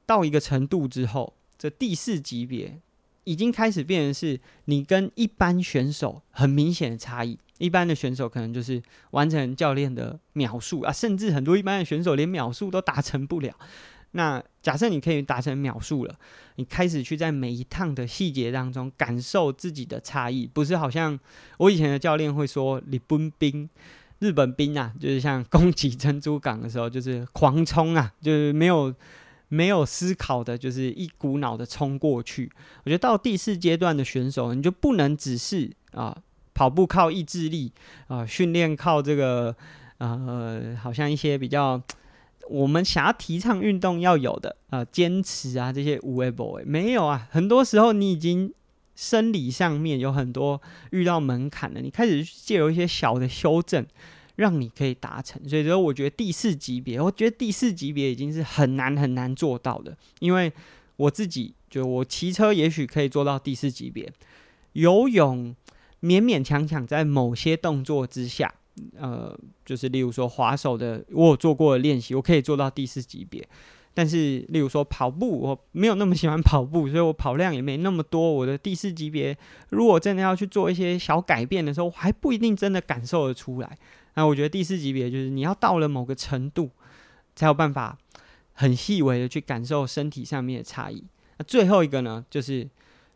[0.07, 2.79] 到一个程度之后，这第四级别。
[3.27, 7.37] 已经开始变成是你跟一般选手很明显的差异。
[7.59, 13.53] 一般的选手可能就是完成教练的秒数啊，甚至很多一般的选手连秒数都达成不了。
[14.13, 16.15] 那假设你可以达成秒数了，
[16.57, 21.19] 你开始去在每一趟的细节当中感受自己的差异，不是好像
[21.59, 23.69] 我以前的教练会说，你奔兵
[24.21, 28.95] 日本兵啊，就是像攻击珍珠港的时候，就是狂冲啊，就是没有。
[29.49, 32.51] 没有思考的，就是一股脑的冲过去。
[32.85, 36.17] 我觉得到第四阶段的选手，你就不能只是啊
[36.55, 37.73] 跑步靠意志力
[38.09, 39.55] 啊，训练靠这个
[39.99, 41.81] 呃，好像一些比较
[42.49, 47.29] 我们想要提倡运动要有的啊坚持啊这些无谓 boy 没有啊。
[47.31, 48.53] 很多时候你已经
[48.95, 53.87] 生理上面有很多遇到门槛了，你开始借由一些小的修正。
[54.37, 59.97] 让你可以达成，所以说我觉得第四级别，我觉得第四级别已经是很难很难做到的。
[60.21, 60.53] 因为
[60.97, 64.11] 我自己就我骑车也许可以做到第四级别，
[64.73, 65.55] 游泳
[66.03, 68.55] 勉勉强强在某些动作之下，
[68.99, 73.47] 呃，就是例如说滑手的，我有做过的练习，我可以做到第四级别。
[73.95, 78.31] 但是例如说跑步，我没有那么喜欢跑步，所以我跑量也没那么多。
[78.31, 79.35] 我的第四级别，
[79.71, 83.79] 如果真的要去做一些小改变的时候，我还不一定真的感受得出来。
[84.17, 86.71] 那我觉得第四级别就是你要到了某个程度，
[87.35, 87.97] 才有办法
[88.55, 91.05] 很细微的去感受身体上面的差异。
[91.39, 92.67] 那最后一个呢，就是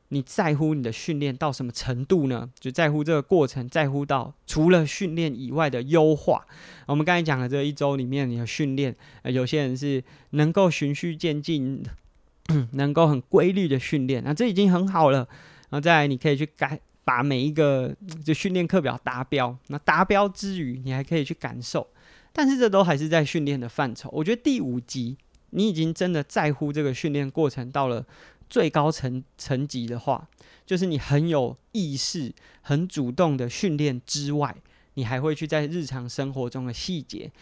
[0.09, 2.51] 你在乎你的训练到什么程度呢？
[2.61, 6.47] 就在乎这个过程，在乎到除了训练以外的优化。
[6.87, 11.83] 我们刚才讲的这一周里面，你的训练，呃，有些人是能够循序渐进，
[12.73, 15.27] 能够很规律的训练，那这已经很好了。
[15.71, 16.79] 然后再来，你可以去改。
[17.05, 21.87] 把每一个就训练课表达标，那达标之余，你还可以去感受，
[22.33, 24.09] 但是这都还是在训练的范畴。
[24.13, 25.17] 我觉得第五级，
[25.51, 28.07] 你已经真的在乎这个训练过程到了
[28.49, 30.29] 最高层层级的话，
[30.65, 34.55] 就是你很有意识、很主动的训练之外，
[34.95, 37.33] 你还会去在日常生活中的细节，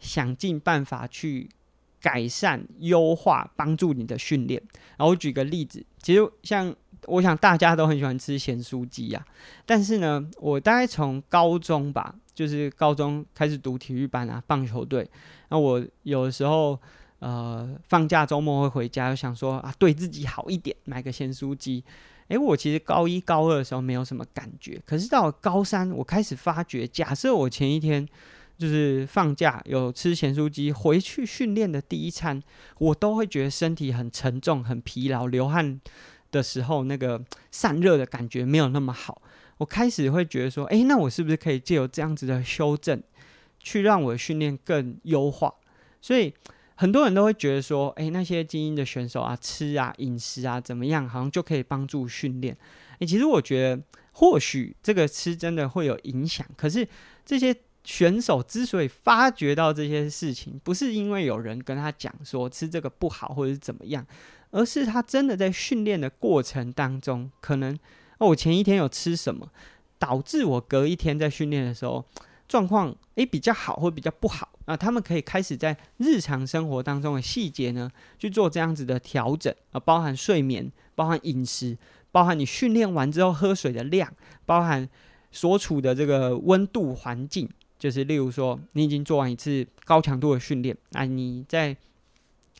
[0.00, 1.50] 想尽办法去
[2.00, 4.62] 改善、优化、帮助你的训练。
[4.96, 6.74] 然后我举个例子，其实像。
[7.08, 9.26] 我想大家都很喜欢吃咸酥鸡呀，
[9.64, 15.08] 但是呢，我大概从高中吧，就是高中开始读体育班啊，棒球队。
[15.48, 16.78] 那我有的时候，
[17.20, 21.82] 呃，放假周末会回家，就想说啊，对自己好一点，买个咸酥鸡。
[22.28, 28.06] 诶，我其实高一高二的时候没有什么感觉，可是到了高三，我开始发觉，假设我前一天
[28.58, 32.42] 就是放假有吃咸酥鸡，回去训练的第一餐，
[32.78, 35.80] 我都会觉得身体很沉重、很疲劳、流汗。
[36.30, 39.22] 的时候，那个散热的感觉没有那么好。
[39.58, 43.02] 我开始会觉得说，诶，那我是不是可以借由这样子的修正，
[43.58, 45.52] 去让我的训练更优化？
[46.00, 46.32] 所以，
[46.76, 52.56] 很多人都会觉得说，诶，那些精英的选手啊，吃啊，饮食啊，怎么样，好像就可以帮助训练。
[53.00, 56.46] 诶，其实我觉得，或许这个吃真的会有影响。
[56.56, 56.86] 可是
[57.26, 64.06] 这些选手之所以发觉到这些事情，不是因为有人跟他讲说吃这个不好或者是怎么样，
[64.50, 67.78] 而是他真的在训练的过程当中，可能
[68.18, 69.48] 哦，我前一天有吃什么，
[69.98, 72.04] 导致我隔一天在训练的时候。
[72.48, 81.76] 状况诶比较好或比较不好，那他们可以开始在日常生活当中的细节呢去做这样子的调整啊，包含睡眠、包含饮食、
[82.10, 84.10] 包含你训练完之后喝水的量、
[84.46, 84.88] 包含
[85.30, 87.46] 所处的这个温度环境，
[87.78, 91.76] 就是例如说你已经做完一次高强度的训练，那你在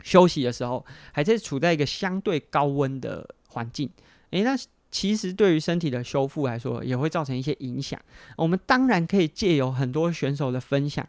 [0.09, 3.91] 休息的时候还在处在一个相对高温的环境，
[4.31, 4.57] 诶，那。
[4.91, 8.01] 其实对于身体的修复来说，也会造成一些影响。
[8.39, 11.07] 我们当然可以借由很多选手的分享，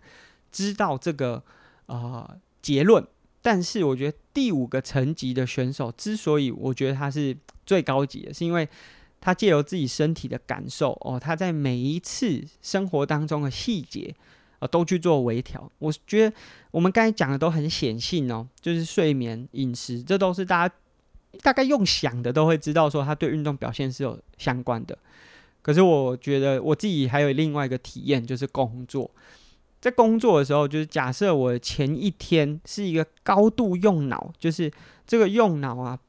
[0.52, 1.42] 知道这个
[1.86, 3.02] 呃结论。
[3.42, 7.36] 但是我觉得第五个层级的选手之所以我觉得他是
[7.66, 8.68] 最高级的，是因为
[9.22, 14.14] 他借由自己身体的感受哦，他在每一次生活当中的细节
[14.60, 15.72] 呃都去做微调。
[15.80, 16.36] 我觉得
[16.72, 20.76] 我们刚才讲的都很显性哦，就是睡眠、饮食，这都是大家。
[21.44, 24.98] 大概用想的都会知道，说他对运动表现是有相关的。
[25.62, 29.12] 可是我觉得我自己还有另外一个体验，就是工作。
[29.80, 34.72] 在工作的时候，就是假设我前一天是一个高度用脑，就是
[35.06, 36.00] 这个用脑啊，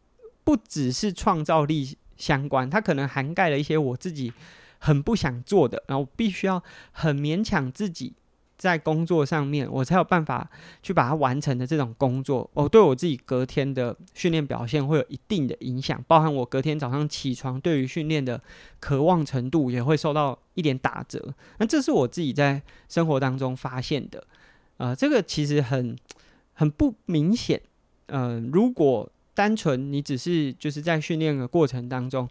[0.43, 4.33] 不只是创造力相关，它可能涵盖了一些我自己
[4.79, 8.15] 很不想做的，然后必须要很勉强自己。
[8.61, 10.47] 在工作上面，我才有办法
[10.83, 18.39] 去把它完成的这种工作，我对我自己隔天的训练表现会有一定的影响，包含我隔天早上起床对于训练的
[18.79, 21.33] 渴望程度也会受到一点打折。
[21.57, 24.23] 那这是我自己在生活当中发现的，
[24.77, 25.97] 呃，这个其实很
[26.53, 27.59] 很不明显，
[28.09, 32.29] 呃，如果单纯你只是就是在训练的过程当中。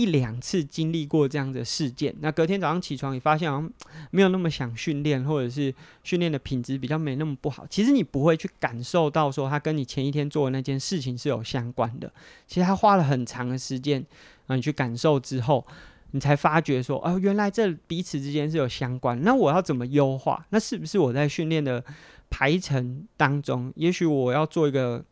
[0.00, 3.70] 一两次经历过这样的事件，那隔天早上起床，你发现好像
[4.10, 7.66] 没有那么想训练，或者是训练的品质比较没那么不好。
[7.68, 12.10] 其实你不会去感受到说，他跟你前一天做的那件事情是有相关的。
[12.46, 14.02] 其实他花了很长的时间，
[14.46, 15.66] 啊，你去感受之后，
[16.12, 19.22] 你才发觉说，哦，原来这彼此之间是有相关。
[19.22, 20.46] 那我要怎么优化？
[20.48, 21.84] 那是不是我在训练的
[22.30, 25.04] 排程当中，也许我要做一个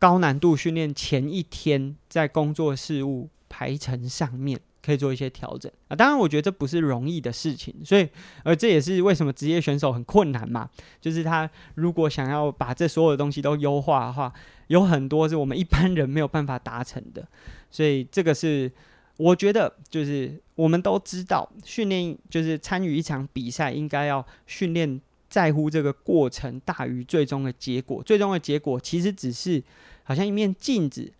[0.00, 3.28] 高难度训练，前一天在工作事务。
[3.48, 5.70] 排程上面可以做一些调整。
[5.88, 8.08] 啊，当然我觉得这不是容易的事情，所以
[8.44, 10.68] 而这也是为什么职业选手很困难嘛，
[11.00, 14.32] 就是他如果想要把这所有的东西都优化的话，
[14.68, 17.26] 有很多是我们一般人没有办法达成的，
[17.70, 18.70] 所以这个是
[19.16, 29.62] 我觉得就是我们都知道，训练就是参与一场比赛，应该要训练在乎这个过程大于最终的结果，最终的结果其实只是
[30.04, 31.12] 好像一面镜子。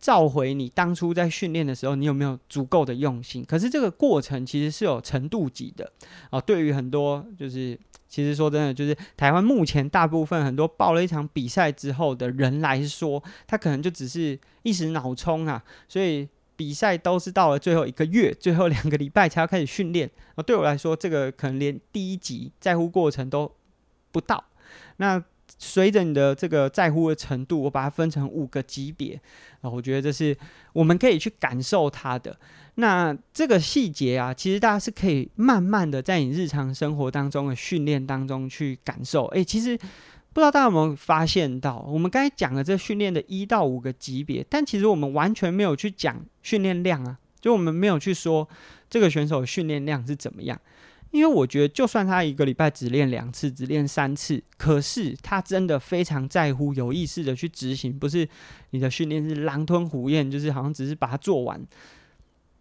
[0.00, 3.44] 召回你当初在训练的时候，你有没有足够的用心？
[3.44, 5.92] 可是这个过程其实是有程度级的
[6.30, 6.40] 啊。
[6.40, 15.62] 对于很多就是，其实说真的，就是台湾目前大部分很多报了一场比赛之后的人来说，他可能就只是一时脑冲啊。
[15.86, 20.42] 所以比赛都是到了最后一个月、最后两个礼拜才要开始训练啊。
[20.42, 23.52] 对我来说，这个可能连第一级在乎过程都
[24.10, 24.42] 不到。
[24.96, 25.22] 那。
[25.58, 29.20] 随着你的这个在乎的程度，我把它分成五个级别
[29.60, 30.36] 啊，我觉得这是
[30.72, 32.36] 我们可以去感受它的。
[32.76, 39.26] 那这个细节啊，其实大家是可以慢慢的在你日常生活当中的训练当中去感受。
[39.26, 39.76] 诶，其实
[40.32, 48.48] 不知道大家有没有发现到，我们刚才讲的这训练的一到五个级别，但其实我们完全没有去讲训练量啊，就我们没有去说
[48.88, 50.58] 这个选手训练量是怎么样。
[51.10, 58.28] 因为我觉得，就算他一个礼拜只练两次，只练三次，可是他真的非常在乎，有意识的去执行，不是
[58.70, 61.60] 你的训练是狼吞虎咽，就是好像只是把它做完。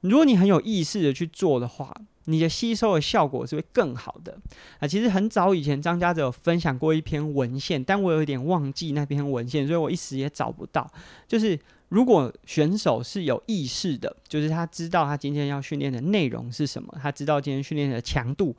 [0.01, 1.93] 如果你很有意识的去做的话，
[2.29, 4.37] 你的吸收的效果是会更好的。
[4.79, 10.89] 啊，其实很早以前张家泽有分享过一篇文献，但我有一点忘记那篇文献，所以我一时也找不到。
[11.27, 11.59] 就是。
[11.89, 18.55] 如果选手是有意识的，就是他知道他今天要训练的内容是什么，他知道今天训练的强度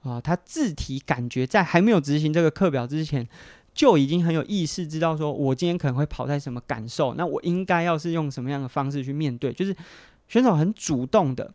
[0.00, 3.24] 啊，他自体感觉在还没有执行这个课表之前，
[3.72, 9.72] 就已经很有意识，知道说我今天可能会跑在什么感受，那我应该要是用什么样的方式去面对，就是
[10.26, 11.54] 选手很主动的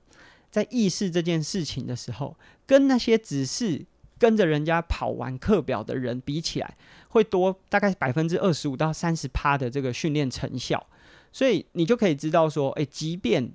[0.58, 2.36] 在意识这件事情的时候，
[2.66, 3.86] 跟那些只是
[4.18, 6.76] 跟着人家跑完课表的人比起来，
[7.10, 10.84] 会多大概百分之二十五到三十趴的这个训练成效。
[11.32, 13.52] 所以你就可以知道说，诶，即便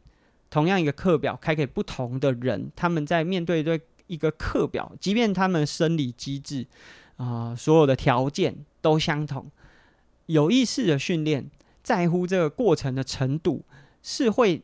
[0.49, 6.65] 同样一个课表开给不同的人，他们在面对这一个课表，即便他们生理机制
[7.17, 9.51] 啊、所有的条件都相同，
[10.27, 11.51] 有意识的训练，
[11.83, 13.65] 在乎这个过程的程度，
[14.05, 14.63] 是会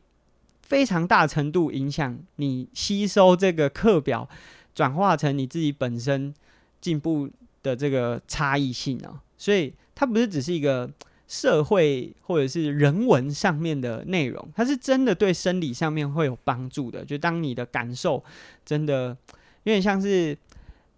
[0.69, 4.29] 非常大程度影响你吸收这个课表，
[4.75, 6.33] 转化成你自己本身
[6.79, 7.29] 进步
[7.63, 9.19] 的这个差异性哦。
[9.39, 10.91] 所以它不是只是一个
[11.27, 17.03] 社会或者是人文上面的内容，它是真的对生理上面会有帮助的。
[17.03, 18.23] 就当你的感受
[18.67, 19.17] 真的
[19.63, 20.37] 有点像是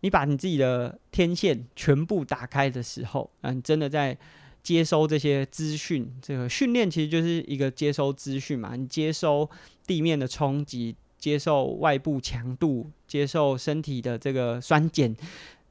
[0.01, 4.19] 你把你自己的天线全部打开的时候，嗯，你真的在。
[4.63, 8.77] 接收这些资讯，这个训练其实就是一个接收资讯嘛。
[8.77, 9.49] 你接收
[9.87, 15.17] 地面的冲击，接受外部强度，接受身体的这个酸碱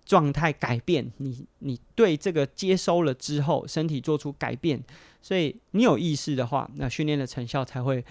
[0.06, 1.12] 状态改变。
[1.18, 4.84] 你你对这个接收了之后，身体做出改变，
[5.22, 8.04] 所以你有意识的话，那训练的成效才会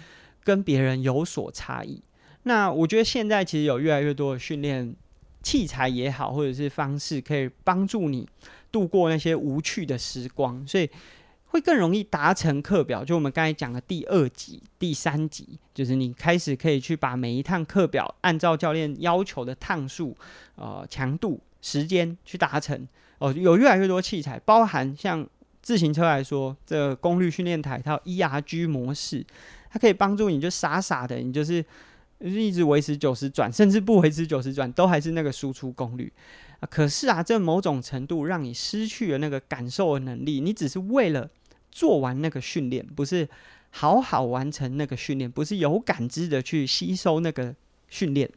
[0.45, 2.01] 跟别人有所差异。
[2.45, 4.95] 那我觉得现在其实有越来越多的训练
[5.43, 8.27] 器材也好，或者是方式，可以帮助你。
[8.71, 10.89] 度过那些无趣的时光，所以
[11.47, 13.05] 会更容易达成课表。
[13.05, 20.17] 就我们刚才讲的第二集、第三集，就是你开始可以去把每一趟课表按照教练要求的趟数、
[20.57, 22.87] 呃强度、时间去达成。
[23.19, 25.27] 哦，有越来越多器材，包含像
[25.61, 29.27] 自行车来说，这功率训练台它有 ERG 模式，
[29.71, 31.65] 它可以帮助你就傻傻的，你就是
[32.21, 36.13] 一直维持九十转，甚至不维持九十转，都还是那个输出功率。
[36.61, 40.41] 啊，可是啊，这某种程度让你失去了那个感受的能力。
[40.41, 41.31] 你只是为了
[41.71, 43.29] 做完那个训练，不是
[43.71, 47.55] 好好完成那个训练，不是有感知的去吸收那个
[47.89, 48.29] 训练。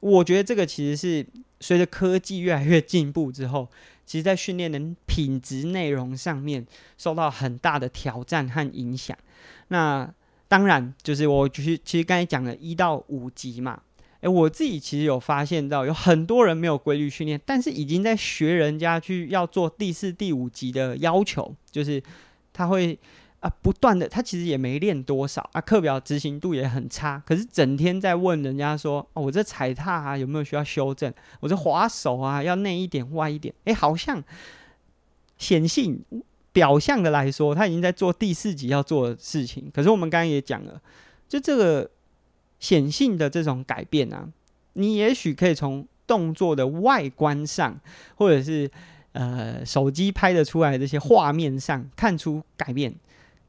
[0.00, 1.26] 我觉得这个其实是
[1.60, 3.68] 随着科技越来越进步之后，
[4.06, 9.16] 其实在训练的品质内容上面受到很大的挑战和影响。
[9.68, 10.10] 那
[10.48, 13.82] 当然，就是我其实其实刚才讲了一到五级嘛。
[14.22, 22.00] 诶，我自己其实有发现到，有很多人没有规律训练，但是已经在学人家去要做第四、第五级的要求，就是
[22.52, 22.96] 他会
[23.40, 31.12] 啊不断的，他其实也没练多少啊，课表执行度也很差，可是整天在问人家说，哦，我这踩踏啊有没有需要修正？
[31.40, 33.52] 我这滑手啊要内一点、外一点？
[33.64, 34.22] 诶，好像
[35.36, 36.00] 显性
[36.52, 40.80] 表象的来说，他已经在做第四级要做的事情，可是我们刚刚也讲了，
[41.28, 41.90] 就这个。
[42.62, 44.24] 显性的这种改变啊，
[44.74, 47.76] 你也许可以从动作的外观上，
[48.14, 48.70] 或者是
[49.14, 52.94] 呃手机拍得出来的这些画面上看出改变。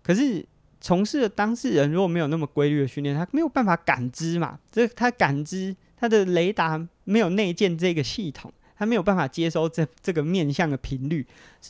[0.02, 0.44] 可是
[0.82, 4.58] 从事的当事人如果没有那么规律的训练，他没有办法感知嘛。
[4.72, 11.24] 这他感知他的雷达没有内建这个系统，他没有办法接收这这个面向的频率，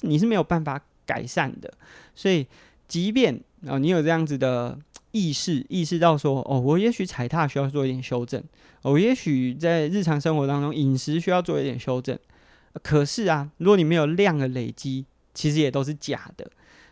[0.03, 1.73] 你是没有办法改善的。
[2.15, 2.47] 所以，
[2.87, 4.79] 即便啊、哦，你有这样子的。
[5.13, 8.43] 意识意识到说，哦，我也许踩踏需要做一点修正，
[8.81, 12.17] 我也许在日常生活当中饮食需要做一点修正。
[12.81, 15.05] 可是啊，如果你没有量的累积，
[15.35, 16.49] 其实也都是假的。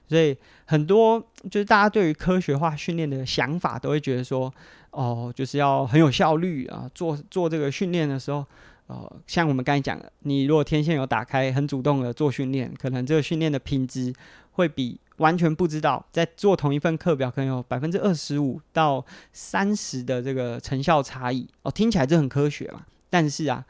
[0.07, 1.19] 所以很多
[1.49, 4.53] 就是大家对于科学化训练的想法，都会觉得说，
[4.91, 8.45] 哦，就是要很有效率啊，做做这个训练的时候，
[8.86, 14.13] 呃，像我们刚才讲的，你如果天线有打开，很主动的做训练，可能这个训练的品质
[14.51, 14.99] 会比。
[15.22, 22.82] 完全不知道，在做同一份课表，可能有百分之二十五到三十的这个成效差异哦，听起来这很科学嘛。
[23.09, 23.63] 但是啊，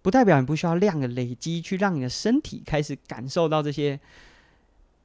[0.00, 4.00] 不代表你不需要量的累积，去让你的身体开始感受到这些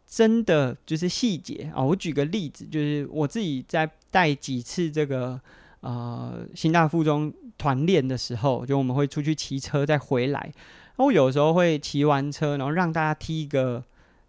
[0.07, 1.83] 真的就是细节啊。
[1.83, 5.39] 我举个例子，就是我自己在带几次这个
[5.81, 10.51] 呃新大附中团练的时候，就我们会出去骑车再回来，
[10.95, 13.83] 我有时候会骑完车，然后让大家踢一个。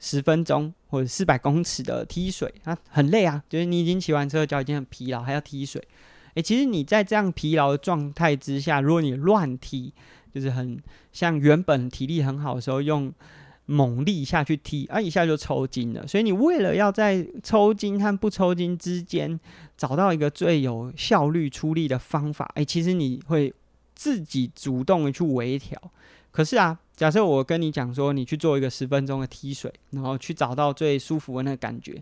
[0.05, 5.80] 十分钟或者四百公尺的踢水，啊，很累啊，就是你已经骑完车，脚已经很疲劳，还要踢水。
[6.34, 9.94] 诶，其实你在这样疲劳的状态之下，如果你乱踢，
[10.34, 10.76] 就是很
[11.12, 13.12] 像原本体力很好的时候用
[13.66, 16.05] 猛力下去踢，啊，一下就抽筋了。
[16.05, 19.38] 所以你为了要在抽筋和不抽筋之间
[19.76, 23.55] 找到一个最有效率出力的方法，诶，其实你会
[23.94, 25.80] 自己主动的去微调。
[26.32, 26.80] 可是啊。
[26.95, 32.01] 假设我跟你讲说，你去做一个十分钟的踢水，然后去找到最舒服的那个感觉，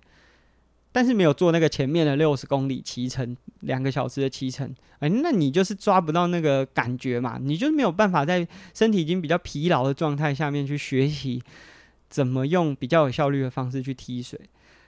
[0.92, 11.40] 但是没有做那个前面的六十公里骑乘，两个小时的骑乘，哎，那你就是抓不到那个感觉嘛，你就是没有办法在身体已经比较疲劳的状态下面去学习
[12.08, 14.38] 怎么用比较有效率的方式去踢水，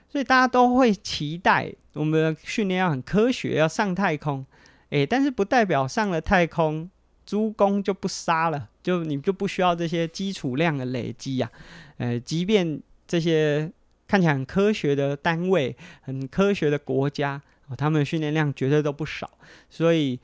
[0.09, 4.45] 所以大家都会期待我们的训练要很科学，要上太空，
[4.89, 6.89] 哎，但是不代表上了太空。
[7.25, 11.49] 猪公就不杀了，就你就不需要这些基础量的累积呀、
[11.97, 11.97] 啊。
[11.97, 13.71] 呃，即便这些
[14.07, 17.41] 看起来很科学的单位、很科学的国家，
[17.77, 19.31] 他们的训练量绝对都不少。
[19.69, 20.19] 所以，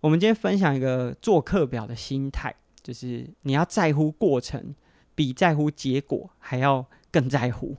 [0.00, 4.74] 我们今天分享一个做课表的心态，就是你要在乎过程，
[5.14, 7.76] 比在乎结果还要更在乎。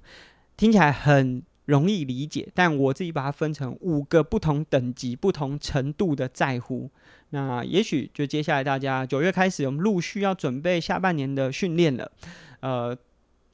[0.58, 6.90] 听起来很容易理解，但我自己把它分成五个不同等级、不同程度的在乎。
[7.30, 12.12] 那也许就接下来大家九月开始，我们陆续要准备下半年的训练了。
[12.60, 12.96] 呃，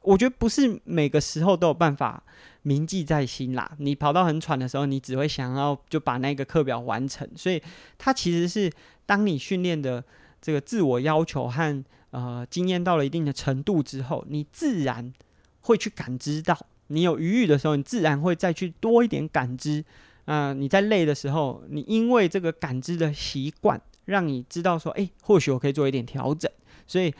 [0.01, 2.23] 我觉得不是每个时候都有办法
[2.63, 3.71] 铭记在心啦。
[3.77, 7.29] 你跑到很喘的时候，你只会想要就把那个课表完成。
[7.35, 7.61] 所以
[7.97, 8.71] 它其实是
[9.05, 10.03] 当你训练的
[10.41, 15.13] 这个自我要求和呃经验到了一定的程度之后，你自然
[15.61, 16.57] 会去感知到。
[16.89, 19.83] 你有余裕的时候，你自然会再去多一点感知。
[20.25, 26.51] 啊、你在累的时候，你因为这个感知的习惯，让你知道说，诶，或许我可以做一点调整。
[26.85, 27.11] 所以，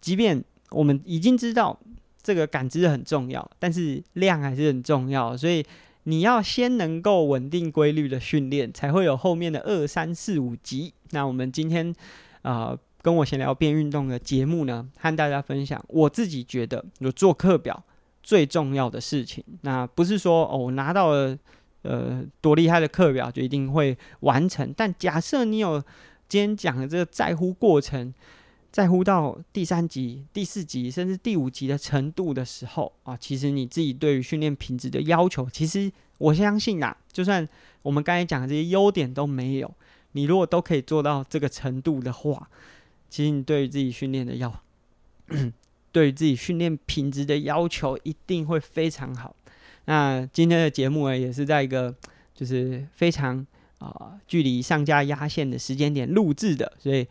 [0.00, 1.78] 即便我们已经知道
[2.22, 5.36] 这个感知很重要，但是量还是很重要。
[5.36, 5.62] 所以，
[6.04, 10.94] 你要先能够稳定规律的训练，才会有后面的二三四五级。
[11.10, 11.94] 那我们今天
[12.40, 17.84] 啊、跟我闲聊变运动的节目呢，和大家分享，我自己觉得有做课表。
[18.26, 21.38] 最重要的事情，那不是说哦，我拿到了
[21.82, 24.74] 呃多厉害的课表就一定会完成。
[24.76, 25.80] 但假设你有
[26.28, 28.12] 今天讲的这个在乎过程，
[28.72, 37.48] 在乎到第三级、第四级甚至第五级的程度的时候啊，其实你自己对于训练品质的要求，其实我相信啊，就算
[37.82, 39.72] 我们刚才讲的这些优点都没有，
[40.12, 42.50] 你如果都可以做到这个程度的话，
[43.08, 44.52] 其实你对于自己训练的要。
[45.96, 49.34] 对自己训练品质的要求一定会非常好。
[49.86, 51.94] 那今天的节目呢，也是在一个
[52.34, 53.46] 就是非常
[53.78, 57.06] 啊、距离上架压线的时间点录制的，所以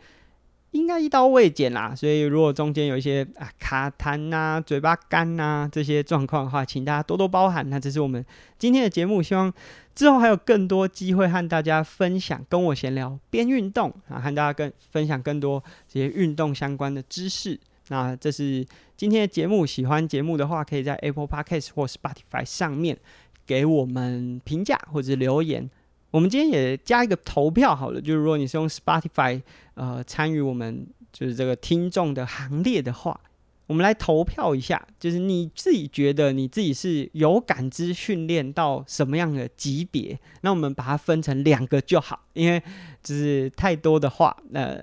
[0.70, 1.92] 应该一刀未剪啦。
[1.96, 7.68] 所以如果中间有一些啊卡痰呐、嘴巴干呐这些状况的话，请大家多多包涵。
[7.68, 8.24] 那这是我们
[8.56, 9.52] 今天的节目，希望
[9.96, 17.58] 之后还有更多机会和大家分享，跟我闲聊边运动啊，和大家更分享更多这些运动相关的知识。
[17.88, 18.66] 那这是
[18.96, 22.98] 今天的节目，喜欢节目的话，可以在 Apple Podcast 或 Spotify 上面
[23.46, 25.70] 给我们评价或者留言。
[26.10, 29.42] 我们今天也加一个投票好了，就是如果你是用 Spotify
[29.74, 33.20] 呃参与我们就是这个听众的行列的话。
[33.66, 40.16] 我们来投票一下，就是你自己觉得你自己是有感知训练到什么样的级别？
[40.42, 42.62] 那我们把它分成两个就好，因为
[43.02, 44.80] 就是太多的话，那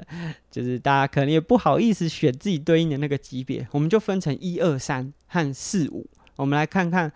[0.52, 6.06] 就是大家可能也不好意思选自己对应的那个级别，我们就分成一二三和四五。
[6.36, 7.10] 我们来看看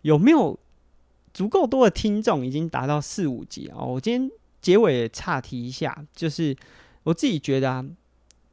[0.00, 0.58] 有没有
[1.32, 3.86] 足够多的听众已经达到四五级哦。
[3.86, 6.56] 我今天结尾也岔题一下，就是
[7.04, 7.84] 我自己觉得啊，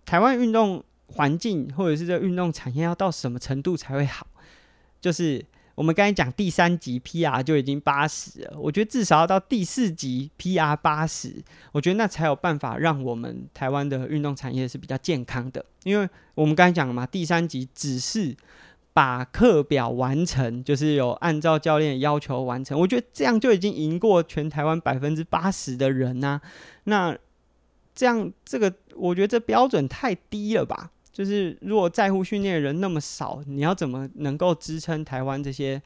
[0.05, 0.83] 台湾运动。
[1.13, 4.27] 环境或者是这运动产业要到什么程度才会好？
[5.01, 5.43] 就是
[5.75, 11.41] 我们刚才讲第三级 PR 就已经八十了，我觉得至少要到第四级 PR 八十，
[11.71, 15.65] 我觉得那才有办法让我们台湾的运动产业是比较健康的。
[15.83, 18.35] 因为我们刚才讲了嘛，第三级只是
[18.91, 26.41] 把课表完成，就是有按照教练要求完成，我觉得这样就已经赢过全台湾百分之八十的人呐、
[26.83, 27.17] 那
[27.95, 30.91] 这样这个，我觉得这标准太低了吧？
[31.19, 35.81] 就是如果在乎训练的人那么少，你要怎么能够支撑台湾这些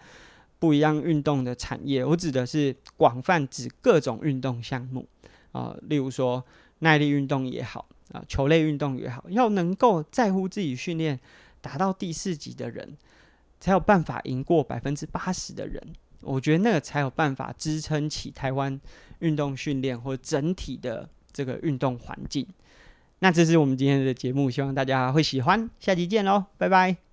[0.59, 2.05] 不一样运动的产业？
[2.05, 5.07] 我指的是广泛指各种运动项目
[5.51, 6.45] 啊、例如说
[6.79, 11.19] 耐力运动也好啊、球类运动也好，要能够在乎自己训练
[11.61, 12.95] 达到第四级的人，
[13.59, 15.81] 才有办法赢过百分之八十的人。
[16.21, 18.79] 我觉得那个才有办法支撑起台湾
[19.17, 22.45] 运动训练或整体的这个运动环境。
[23.23, 25.69] 那这是我们今天的节目，希望大家会喜欢。
[25.79, 27.12] 下期见喽，拜拜。